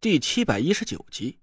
[0.00, 1.40] 第七百一十九集，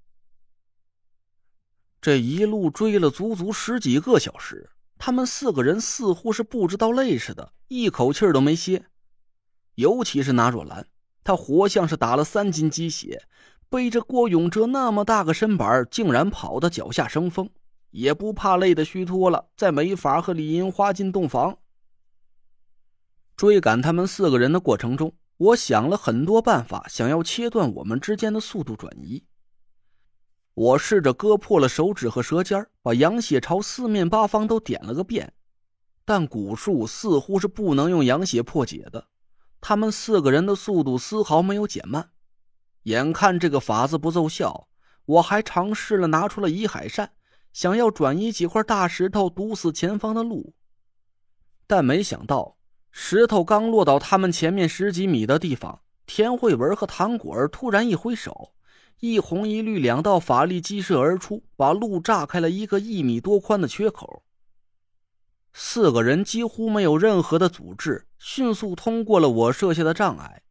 [1.99, 8.85] 这一路追了足足十几个小时，他们四个人似乎是不知道累似的，一口气都没歇。
[9.73, 10.87] 尤其是那若兰，
[11.21, 13.27] 她活像是打了三斤鸡血，
[13.67, 17.49] 背着郭永哲那么大个身板，竟然跑到脚下生风，
[17.91, 21.57] 也不怕累得虚脱了，再没法和李银花进洞房。
[23.35, 25.13] 追赶他们四个人的过程中。
[25.37, 29.25] 我想了很多办法，想要切断我们之间的速度转移。
[30.53, 35.33] 我试着割破了手指和舌尖，把阳血朝四面八方都点了个遍，
[36.05, 39.09] 但蛊术似乎是不能用阳血破解的。
[39.59, 42.11] 他们四个人的速度丝毫没有减慢。
[42.83, 44.69] 眼看这个法子不奏效，
[45.05, 47.11] 我还尝试了拿出了移海扇，
[47.51, 50.53] 想要转移几块大石头堵死前方的路，
[51.67, 52.54] 但没想到。
[52.97, 58.53] 石头刚落到他们前面十几米的地方，田慧文和唐果儿突然一挥手，
[59.01, 64.23] 一红一绿两道法力激射而出，把路炸开了一个一米多宽的缺口。
[65.51, 70.43] 四个人几乎没有任何的阻滞，迅速通过了我设下的障碍。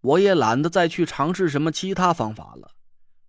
[0.00, 2.70] 我也懒得再去尝试什么其他方法了。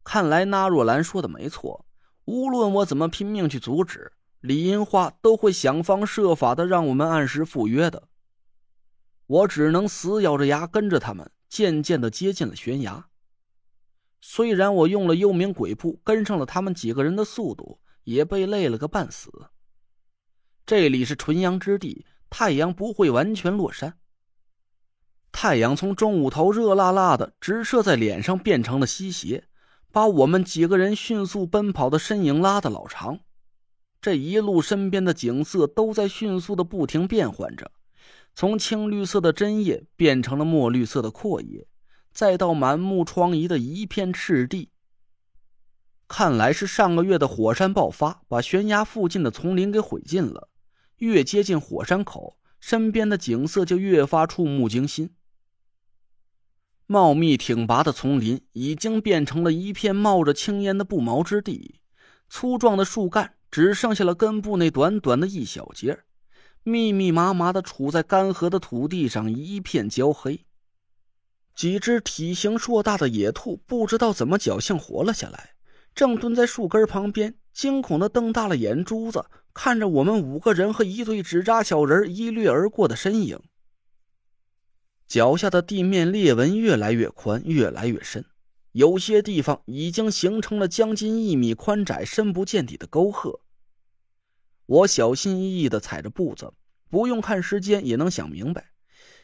[0.06, 1.86] 看来那若兰说的没错，
[2.24, 8.04] 无论我怎么拼命去阻止，李银花都会想方设法的让我们按时赴约的。
[9.30, 13.10] 我只能死咬着牙跟着他们，渐渐的接近了悬崖。
[14.22, 19.32] 虽然我用了幽冥鬼步跟上了他们几个人的速度，也被累了个半死。
[20.66, 24.00] 这里是纯阳之地，太阳不会完全落山。
[25.32, 29.48] 太阳从中午头热辣辣的直射在脸上，变成了西斜，
[29.92, 33.20] 把我们几个人迅速奔跑的身影拉得老长。
[34.02, 37.72] 这一路身边的景色都在迅速的不停变换着。
[38.40, 41.68] 从青绿色的针叶变成了墨绿色的阔叶，
[42.14, 44.70] 再到满目疮痍的一片赤地。
[46.08, 50.48] 看来是上个月的火山爆发，把悬崖附近的丛林给毁尽了。
[51.00, 55.10] 越接近火山口，身边的景色就越发触目惊心。
[56.86, 61.82] 茂密挺拔的丛林已经变成了一片冒着青烟的不毛之地，
[62.30, 66.00] 粗壮的树干只剩下了根部那短短的一小节
[66.70, 70.46] 密密麻麻的杵在干涸的土地上，一片焦黑。
[71.56, 75.56] 几只体型硕大的野兔不知道怎么侥幸活了下来，
[75.94, 83.42] 正蹲在树根旁边，惊恐的瞪大了眼珠子，看着我们五个人和一对纸扎小人一掠而过的身影。
[85.06, 88.24] 脚下的地面裂纹越来越宽，越来越深，
[88.72, 93.42] 有些地方已经形成了将近一米宽窄、深不见底的沟壑。
[94.68, 96.54] 我小心翼翼的踩着步子，
[96.90, 98.72] 不用看时间也能想明白，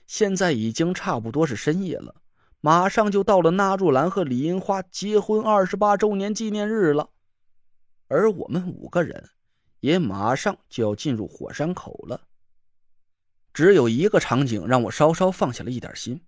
[0.05, 2.15] 现在已经差不多是深夜了，
[2.61, 7.09] 马上就到了纳柱兰和李银花结婚二十八周年纪念日了，
[8.07, 9.29] 而我们五个人
[9.79, 12.21] 也马上就要进入火山口了。
[13.53, 16.21] 只有一个场景让我稍稍放下了一点心，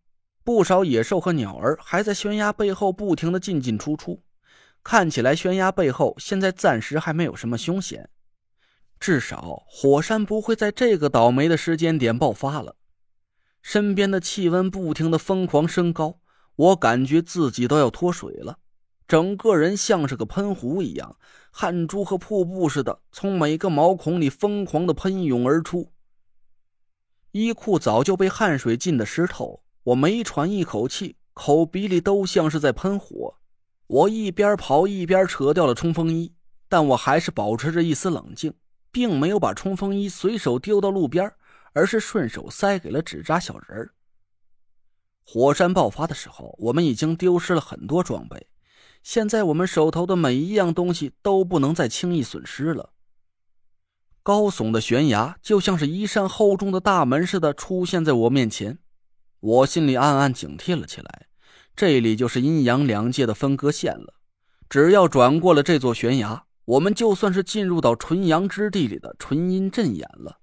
[0.44, 4.24] 不少野兽和鸟儿还在悬崖背后不停的进进出出，
[4.84, 8.10] 看起来悬崖背后现在暂时还没有什么凶险。
[9.00, 12.76] 至少火山不会在这个倒霉的时间点爆发了。
[13.62, 16.20] 身边的气温不停的疯狂升高，
[16.56, 18.60] 我感觉自己都要脱水了，
[19.08, 21.18] 整个人像是个喷壶一样，
[21.52, 25.92] 汗珠和瀑布似的从每个毛孔里疯狂的喷涌而出。
[27.32, 33.36] 衣裤早就被汗水浸得湿透，我没喘一口气，口鼻里都像是在喷火。
[33.88, 36.34] 我一边跑一边扯掉了冲锋衣，
[36.68, 38.54] 但我还是保持着一丝冷静。
[38.98, 41.32] 并没有把冲锋衣随手丢到路边，
[41.74, 43.94] 而是顺手塞给了纸扎小人儿。
[45.24, 48.48] 火山爆发的时候，我们已经丢失了很多装备，
[49.04, 52.94] 现在我们手头的每一样东西都不能再轻易损失了。
[54.24, 58.80] 高耸的悬崖就像是一扇厚重的大门似的出现在我面前，
[59.40, 61.28] 我心里暗暗警惕了起来。
[61.76, 64.16] 这里就是阴阳两界的分割线了，
[64.68, 66.47] 只要转过了这座悬崖。
[66.68, 70.40] 我们就算是进入到纯阳之地里的纯阴阵眼了。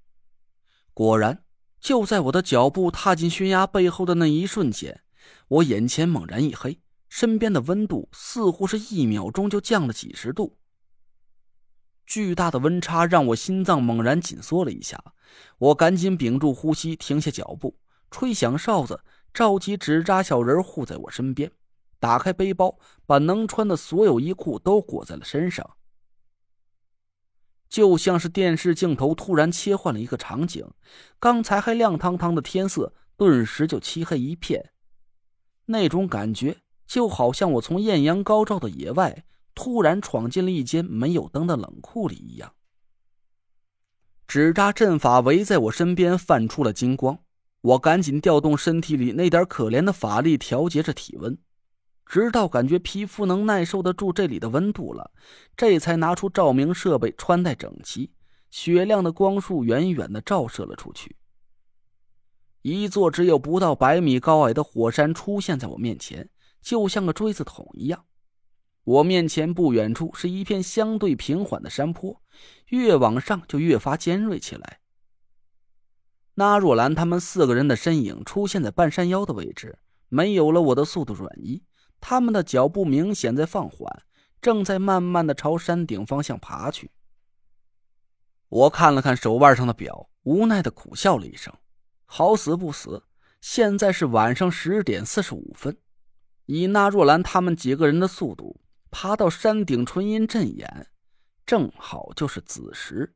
[0.94, 1.44] 果然，
[1.78, 5.02] 就在我的脚步踏进悬崖背后的那一瞬间，
[5.48, 6.80] 我眼前猛然一黑，
[7.10, 10.56] 身边的温度似乎是一秒钟就降了几十度。
[12.06, 15.12] 巨大的温差让我心脏猛然紧缩了一下，
[15.58, 17.78] 我赶紧屏住呼吸，停下脚步，
[18.10, 18.98] 吹响哨子，
[19.34, 21.52] 召集纸扎小人护在我身边，
[22.00, 25.76] 打开背包，把能穿的所有衣裤都裹在了身上。
[27.74, 30.64] 就像是电视镜头突然切换了一个场景，
[31.18, 34.70] 刚才还亮堂堂的天色，顿时就漆黑一片。
[35.64, 39.24] 那种感觉就好像我从艳阳高照的野外
[39.56, 42.52] 突然闯进了一间没有灯的冷库里一样。
[44.28, 47.18] 纸扎阵法围在我身边，泛出了金光。
[47.60, 51.36] 我赶紧调动身体里那点可怜的法力，调节着体温，
[52.06, 55.10] 直到感觉皮肤能耐受得住这里的温度了，
[55.56, 58.12] 这才拿出照明设备，穿戴整齐。
[58.50, 61.16] 雪亮的光束远远的照射了出去。
[62.62, 66.30] 一座只有不到百米高矮的火山出现在我面前，
[66.62, 68.04] 就像个锥子筒一样。
[68.84, 72.22] 我面前不远处是一片相对平缓的山坡，
[72.68, 74.78] 越往上就越发尖锐起来。
[76.34, 79.78] 那若兰他们四个人的身影出现在半山腰的位置，
[80.08, 81.64] 没有了我的速度转移，
[82.06, 84.02] 他们的脚步明显在放缓，
[84.42, 86.90] 正在慢慢的朝山顶方向爬去。
[88.50, 91.50] 我看了看手腕上的表，无奈的苦笑了一声。
[92.04, 93.04] 好死不死，
[93.40, 95.78] 现在是晚上十点四十五分。
[96.44, 98.60] 以那若兰他们几个人的速度，
[98.90, 100.88] 爬到山顶纯阴阵眼，
[101.46, 103.14] 正好就是子时。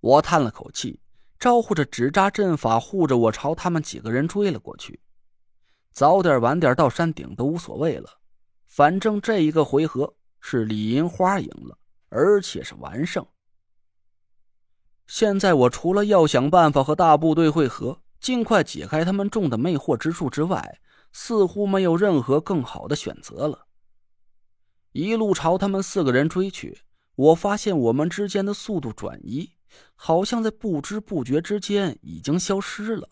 [0.00, 1.00] 我叹了口气，
[1.38, 5.00] 招呼着纸扎阵法护着我，朝他们几个人追了过去。
[5.92, 8.08] 早点晚点到山顶都无所谓了，
[8.66, 11.78] 反正这一个回合是李银花赢了，
[12.08, 13.24] 而且是完胜。
[15.06, 20.80] 现在我除了要想办法和大部队会合，尽快解开他们种的魅惑之术之外，
[21.12, 23.66] 似乎没有任何更好的选择了。
[24.92, 26.80] 一路朝他们四个人追去，
[27.14, 29.50] 我发现我们之间的速度转移，
[29.94, 33.08] 好像在不知不觉之间已经消失了。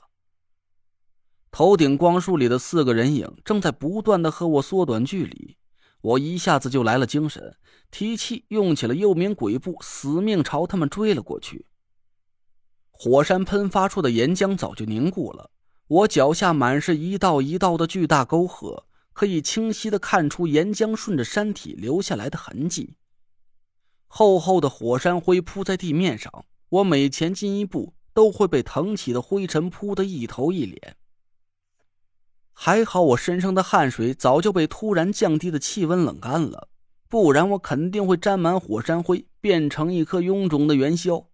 [1.60, 5.58] 头顶光束里的四个人影正在不断的和我缩短距离，
[6.00, 7.54] 我一下子就来了精神，
[7.90, 11.66] 提气用起了幽冥鬼步，死命朝他们追了过去。
[12.90, 15.50] 火山喷发出的岩浆早就凝固了，
[15.86, 22.94] 我脚下满是一道一道的巨大沟壑，可以清晰的看出岩浆顺着山体留下来的痕迹。
[24.06, 30.96] 厚厚的火山灰铺在地面上，我每前进一步都会被腾起的灰尘扑得一头一脸。
[32.62, 36.68] 还好我身上的汗水早就被突然降低的气温冷干了，
[37.08, 41.24] 不然我肯定会沾满火山灰，变成一颗臃肿的元宵。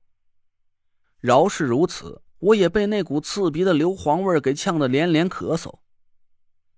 [1.19, 5.81] 饶是如此，我也被那股刺鼻的硫磺味给呛得连连咳嗽。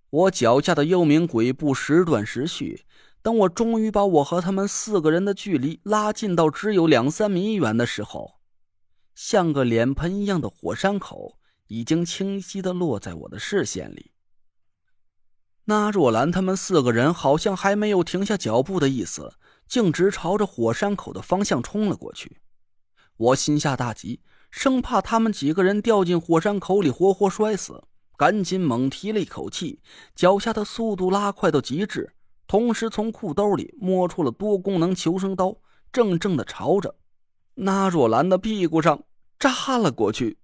[0.08, 2.86] 我脚下的幽冥鬼步时断时续，
[3.20, 8.36] 等我终于把我和他们四个人的距离拉近到只有两三米远的时候，
[9.14, 11.36] 像个脸盆一样的火山口
[11.66, 14.12] 已经清晰的落在我的视线里。
[15.70, 19.34] 那若兰他们四个人好像还没有停下脚步的意思，
[19.68, 22.38] 径直朝着火山口的方向冲了过去。
[23.18, 24.22] 我心下大急。
[24.50, 27.84] 生怕他们几个人掉进火山口里活活摔死，
[28.16, 29.82] 赶紧猛提了一口气，
[30.14, 32.14] 脚下的速度拉快到极致，
[32.46, 35.54] 同时从裤兜里摸出了多功能求生刀，
[35.92, 36.96] 正正的朝着
[37.56, 39.02] 那若兰的屁股上
[39.38, 40.38] 扎了过去。